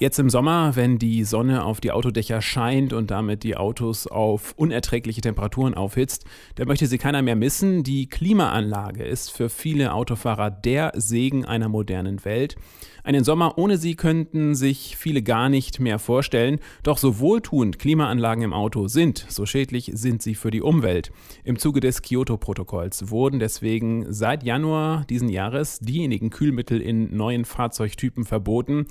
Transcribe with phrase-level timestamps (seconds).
[0.00, 4.54] Jetzt im Sommer, wenn die Sonne auf die Autodächer scheint und damit die Autos auf
[4.56, 6.24] unerträgliche Temperaturen aufhitzt,
[6.54, 7.82] da möchte sie keiner mehr missen.
[7.82, 12.54] Die Klimaanlage ist für viele Autofahrer der Segen einer modernen Welt.
[13.02, 16.60] Einen Sommer ohne sie könnten sich viele gar nicht mehr vorstellen.
[16.84, 21.10] Doch so wohltuend Klimaanlagen im Auto sind, so schädlich sind sie für die Umwelt.
[21.42, 28.24] Im Zuge des Kyoto-Protokolls wurden deswegen seit Januar diesen Jahres diejenigen Kühlmittel in neuen Fahrzeugtypen
[28.24, 28.86] verboten,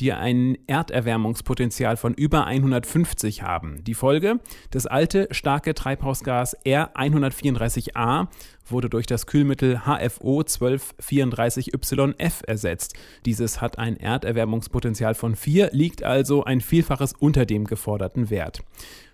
[0.00, 3.84] die ein Erderwärmungspotenzial von über 150 haben.
[3.84, 4.40] Die Folge?
[4.70, 8.28] Das alte starke Treibhausgas R134a
[8.66, 12.94] wurde durch das Kühlmittel HFO 1234YF ersetzt.
[13.26, 18.62] Dieses hat ein Erderwärmungspotenzial von 4, liegt also ein Vielfaches unter dem geforderten Wert.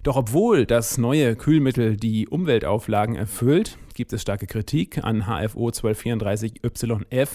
[0.02, 7.28] Doch obwohl das neue Kühlmittel die Umweltauflagen erfüllt, gibt es starke Kritik an HFO 1234YF.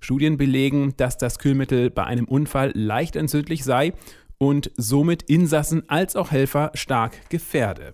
[0.00, 3.92] Studien belegen, dass das Kühlmittel bei einem Unfall leicht entzündlich sei
[4.38, 7.92] und somit Insassen als auch Helfer stark gefährde.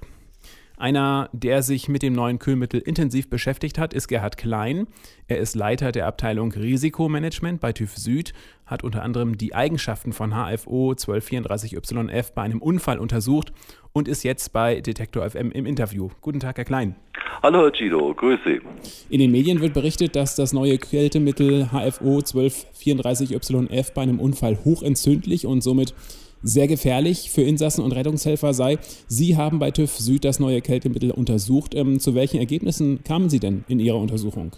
[0.83, 4.89] Einer, der sich mit dem neuen Kühlmittel intensiv beschäftigt hat, ist Gerhard Klein.
[5.28, 8.33] Er ist Leiter der Abteilung Risikomanagement bei TÜV Süd,
[8.66, 13.52] hat unter anderem die Eigenschaften von HFO 1234YF bei einem Unfall untersucht
[13.92, 16.08] und ist jetzt bei Detektor FM im Interview.
[16.20, 16.96] Guten Tag, Herr Klein.
[17.44, 18.61] Hallo, Herr Guido, grüße.
[19.08, 25.46] In den Medien wird berichtet, dass das neue Kältemittel HFO 1234YF bei einem Unfall hochentzündlich
[25.46, 25.94] und somit
[26.43, 28.79] sehr gefährlich für Insassen und Rettungshelfer sei.
[29.07, 31.75] Sie haben bei TÜV Süd das neue Kältemittel untersucht.
[31.75, 34.53] Ähm, zu welchen Ergebnissen kamen Sie denn in Ihrer Untersuchung?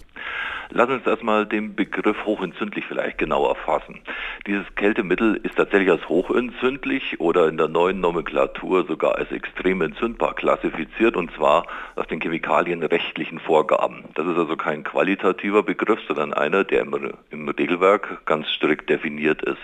[0.70, 4.00] Lass uns erstmal den Begriff hochentzündlich vielleicht genauer fassen.
[4.46, 10.34] Dieses Kältemittel ist tatsächlich als hochentzündlich oder in der neuen Nomenklatur sogar als extrem entzündbar
[10.34, 14.04] klassifiziert und zwar nach den chemikalienrechtlichen Vorgaben.
[14.14, 19.42] Das ist also kein qualitativer Begriff, sondern einer, der im, im Regelwerk ganz strikt definiert
[19.42, 19.60] ist.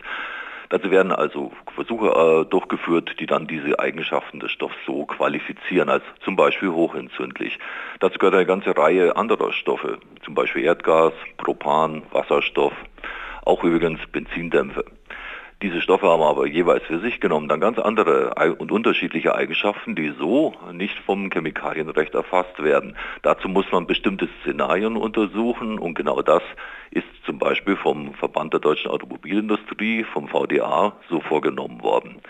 [0.70, 6.04] Dazu werden also Versuche äh, durchgeführt, die dann diese Eigenschaften des Stoffs so qualifizieren als
[6.24, 7.58] zum Beispiel hochentzündlich.
[7.98, 12.72] Dazu gehört eine ganze Reihe anderer Stoffe, zum Beispiel Erdgas, Propan, Wasserstoff,
[13.44, 14.84] auch übrigens Benzindämpfe.
[15.62, 20.14] Diese Stoffe haben aber jeweils für sich genommen dann ganz andere und unterschiedliche Eigenschaften, die
[20.18, 22.96] so nicht vom Chemikalienrecht erfasst werden.
[23.20, 26.42] Dazu muss man bestimmte Szenarien untersuchen und genau das
[26.90, 32.22] ist zum Beispiel vom Verband der deutschen Automobilindustrie, vom VDA, so vorgenommen worden.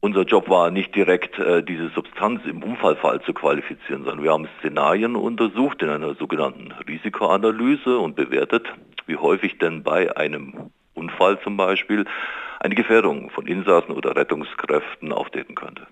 [0.00, 4.48] Unser Job war nicht direkt, äh, diese Substanz im Unfallfall zu qualifizieren, sondern wir haben
[4.60, 8.66] Szenarien untersucht in einer sogenannten Risikoanalyse und bewertet,
[9.06, 12.06] wie häufig denn bei einem Unfall zum Beispiel
[12.64, 15.86] eine Gefährdung von Insassen oder Rettungskräften auftreten könnte.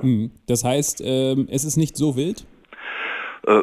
[0.00, 0.30] Hm.
[0.46, 2.46] Das heißt, ähm, es ist nicht so wild?
[3.46, 3.62] Äh,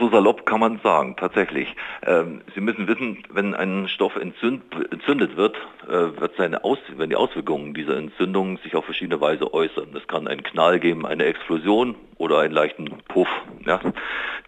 [0.00, 1.68] so, salopp kann man sagen, tatsächlich.
[2.04, 5.56] Ähm, Sie müssen wissen, wenn ein Stoff entzündet wird,
[5.88, 9.88] äh, wird seine Aus wenn die Auswirkungen dieser Entzündung sich auf verschiedene Weise äußern.
[9.94, 13.28] Es kann einen Knall geben, eine Explosion oder einen leichten Puff.
[13.64, 13.80] Ja.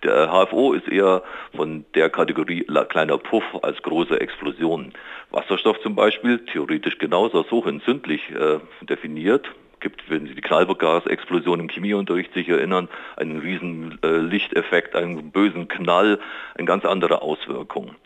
[0.03, 1.23] Der HFO ist eher
[1.55, 4.93] von der Kategorie kleiner Puff als große Explosion.
[5.33, 9.51] Wasserstoff zum Beispiel, theoretisch genauso als hochentzündlich äh, definiert,
[9.81, 15.69] gibt, wenn Sie die Knallgasexplosion im Chemieunterricht sich erinnern, einen riesen äh, Lichteffekt, einen bösen
[15.69, 16.21] Knall,
[16.55, 17.97] eine ganz andere Auswirkung.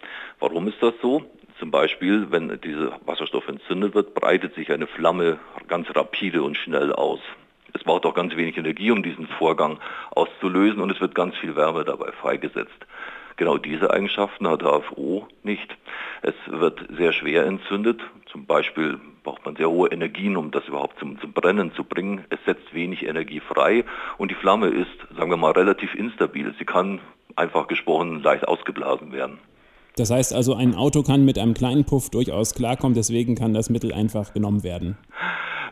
[0.41, 1.25] Warum ist das so?
[1.59, 5.39] Zum Beispiel, wenn dieser Wasserstoff entzündet wird, breitet sich eine Flamme
[5.69, 7.21] ganz rapide und schnell aus.
[7.73, 9.79] Es braucht auch ganz wenig Energie, um diesen Vorgang
[10.11, 12.87] auszulösen und es wird ganz viel Wärme dabei freigesetzt.
[13.37, 15.77] Genau diese Eigenschaften hat HFO nicht.
[16.23, 18.01] Es wird sehr schwer entzündet.
[18.33, 22.25] Zum Beispiel braucht man sehr hohe Energien, um das überhaupt zum, zum, Brennen zu bringen.
[22.31, 23.85] Es setzt wenig Energie frei
[24.17, 26.55] und die Flamme ist, sagen wir mal, relativ instabil.
[26.59, 27.01] Sie kann
[27.35, 29.39] einfach gesprochen leicht ausgeblasen werden.
[29.97, 33.71] Das heißt also, ein Auto kann mit einem kleinen Puff durchaus klarkommen, deswegen kann das
[33.71, 34.99] Mittel einfach genommen werden.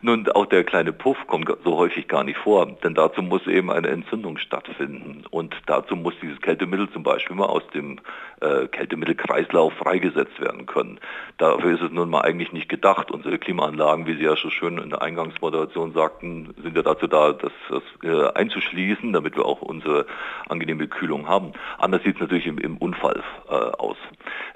[0.07, 3.71] Nun, auch der kleine Puff kommt so häufig gar nicht vor, denn dazu muss eben
[3.71, 5.25] eine Entzündung stattfinden.
[5.31, 8.01] Und dazu muss dieses Kältemittel zum Beispiel mal aus dem
[8.43, 11.01] äh, Kältemittelkreislauf freigesetzt werden können.
[11.39, 13.11] Dafür ist es nun mal eigentlich nicht gedacht.
[13.11, 17.33] Unsere Klimaanlagen, wie Sie ja schon schön in der Eingangsmoderation sagten, sind ja dazu da,
[17.33, 20.05] das, das äh, einzuschließen, damit wir auch unsere
[20.51, 21.55] angenehme Kühlung haben.
[21.79, 23.97] Anders sieht es natürlich im, im Unfall äh, aus.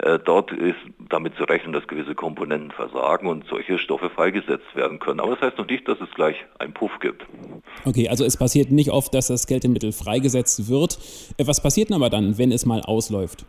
[0.00, 0.76] Äh, dort ist
[1.08, 5.20] damit zu rechnen, dass gewisse Komponenten versagen und solche Stoffe freigesetzt werden können.
[5.20, 7.24] Aber das heißt noch nicht, dass es gleich einen Puff gibt.
[7.84, 10.98] Okay, also es passiert nicht oft, dass das Kältemittel freigesetzt wird.
[11.36, 13.44] Äh, was passiert denn aber dann, wenn es mal ausläuft?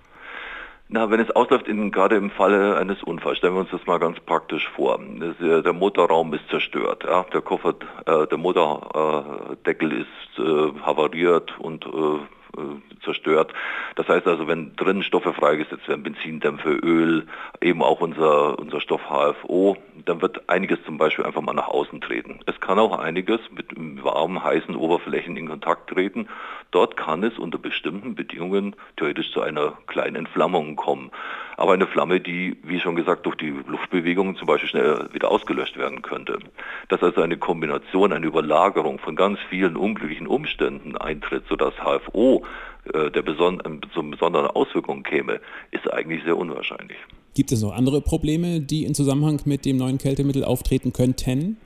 [0.91, 3.99] Na, wenn es ausläuft, in, gerade im Falle eines Unfalls, stellen wir uns das mal
[3.99, 4.99] ganz praktisch vor.
[5.19, 7.25] Das, äh, der Motorraum ist zerstört, ja?
[7.31, 7.75] der Koffer,
[8.05, 12.19] äh, der Motordeckel ist äh, havariert und äh,
[12.57, 13.53] äh, zerstört.
[13.95, 17.27] Das heißt also, wenn drin Stoffe freigesetzt werden, Benzindämpfe, Öl,
[17.61, 19.77] eben auch unser, unser Stoff HFO,
[20.09, 22.39] dann wird einiges zum Beispiel einfach mal nach außen treten.
[22.47, 23.67] Es kann auch einiges mit
[24.03, 26.27] warmen, heißen Oberflächen in Kontakt treten.
[26.71, 31.11] Dort kann es unter bestimmten Bedingungen theoretisch zu einer kleinen Entflammung kommen.
[31.57, 35.77] Aber eine Flamme, die, wie schon gesagt, durch die Luftbewegungen zum Beispiel schnell wieder ausgelöscht
[35.77, 36.39] werden könnte.
[36.87, 42.45] Dass also eine Kombination, eine Überlagerung von ganz vielen unglücklichen Umständen eintritt, sodass HFO
[42.93, 43.61] äh, der beson
[43.93, 45.39] zu besonderen Auswirkungen käme,
[45.71, 46.97] ist eigentlich sehr unwahrscheinlich.
[47.35, 51.57] Gibt es noch andere Probleme, die in Zusammenhang mit dem neuen Kältemittel auftreten könnten?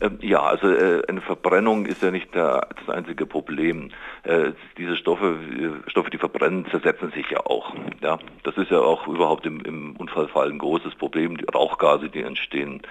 [0.00, 3.90] Ähm, ja, also äh, eine Verbrennung ist ja nicht das einzige Problem.
[4.22, 5.38] Äh, diese Stoffe,
[5.86, 7.74] Stoffe, die verbrennen, zersetzen sich ja auch.
[8.02, 12.22] Ja, das ist ja auch überhaupt im, im Unfallfall ein großes Problem, die Rauchgase, die
[12.22, 12.82] entstehen.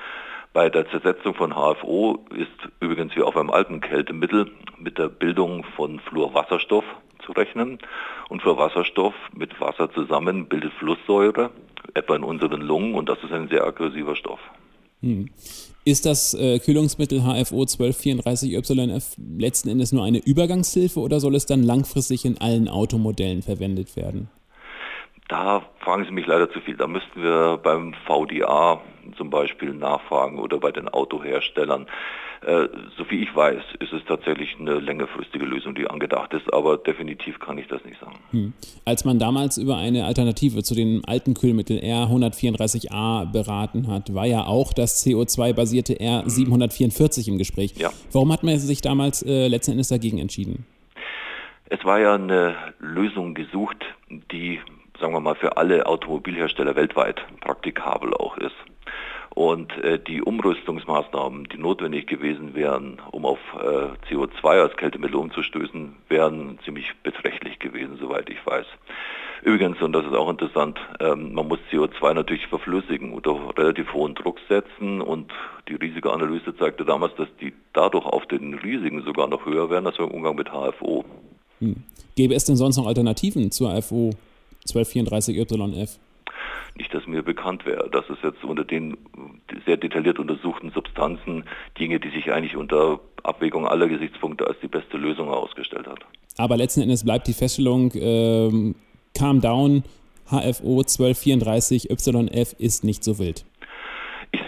[0.54, 5.64] Bei der Zersetzung von HFO ist übrigens wie auch beim alten Kältemittel mit der Bildung
[5.76, 6.86] von Fluorwasserstoff
[7.34, 7.80] rechnen.
[8.30, 11.52] Und Fluorwasserstoff mit Wasser zusammen bildet Flusssäure,
[11.94, 14.40] etwa in unseren Lungen, und das ist ein sehr aggressiver Stoff.
[15.02, 15.30] Hm.
[15.86, 21.64] Ist das äh, Kühlungsmittel HFO 1234YF letzten Endes nur eine Übergangshilfe oder soll es dann
[21.64, 24.30] langfristig in allen Automodellen verwendet werden?
[25.28, 26.78] Da fragen Sie mich leider zu viel.
[26.78, 28.82] Da müssten wir beim VDA
[29.18, 31.88] zum Beispiel nachfragen oder bei den Autoherstellern.
[32.46, 36.78] Äh, so wie ich weiß, ist es tatsächlich eine längerfristige Lösung, die angedacht ist, aber
[36.78, 38.16] definitiv kann ich das nicht sagen.
[38.32, 38.54] Hm.
[38.86, 44.46] Als man damals über eine Alternative zu den alten Kühlmittel R134a beraten hat, war ja
[44.46, 47.74] auch das CO2-basierte R744 im Gespräch.
[47.78, 47.92] Ja.
[48.12, 50.66] Warum hat man sich damals äh, letzten Endes dagegen entschieden?
[51.70, 53.84] Es war ja eine Lösung gesucht,
[54.32, 54.47] die
[55.28, 58.56] mal, für alle Automobilhersteller weltweit praktikabel auch ist.
[59.30, 65.96] Und äh, die Umrüstungsmaßnahmen, die notwendig gewesen wären, um auf äh, CO2 als Kältemittel umzustößen,
[66.10, 68.66] wären ziemlich beträchtlich gewesen, soweit ich weiß.
[69.44, 74.16] Übrigens, und das ist auch interessant, ähm, man muss CO2 natürlich verflüssigen unter relativ hohen
[74.16, 75.32] Druck setzen und
[75.68, 80.00] die Risikoanalyse zeigte damals, dass die dadurch auf den Risiken sogar noch höher wären als
[80.00, 81.06] im Umgang mit HFO.
[81.60, 81.84] Hm.
[82.16, 84.12] Gäbe es denn sonst noch Alternativen zur HFO
[84.68, 85.98] 1234YF?
[86.76, 87.90] Nicht, dass mir bekannt wäre.
[87.90, 88.98] Das ist jetzt unter den
[89.66, 91.46] sehr detailliert untersuchten Substanzen
[91.80, 96.00] Dinge, die sich eigentlich unter Abwägung aller Gesichtspunkte als die beste Lösung herausgestellt hat.
[96.38, 98.76] Aber letzten Endes bleibt die Feststellung, ähm,
[99.16, 99.84] Calm Down,
[100.30, 103.46] HFO 1234YF ist nicht so wild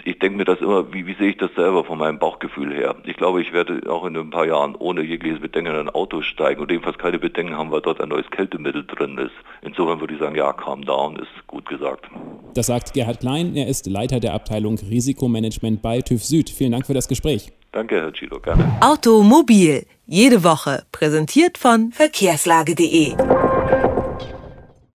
[0.06, 2.96] ich, denke mir das immer, wie, wie sehe ich das selber von meinem Bauchgefühl her?
[3.06, 6.22] Ich glaube, ich werde auch in ein paar Jahren ohne jegliches Bedenken in ein Auto
[6.22, 9.32] steigen und ebenfalls keine Bedenken haben, weil dort ein neues Kältemittel drin ist.
[9.62, 12.06] Insofern würde ich sagen, ja, calm down ist gut gesagt.
[12.54, 16.50] Das sagt Gerhard Klein, er ist Leiter der Abteilung Risikomanagement bei TÜV Süd.
[16.50, 17.52] Vielen Dank für das Gespräch.
[17.72, 18.78] Danke, Herr Chilo, gerne.
[18.82, 23.14] Automobil, jede Woche, präsentiert von verkehrslage.de.